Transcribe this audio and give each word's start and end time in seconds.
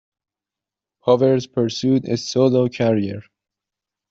Powers 1.05 1.45
pursued 1.45 2.05
a 2.09 2.17
solo 2.17 2.67
career. 2.69 3.21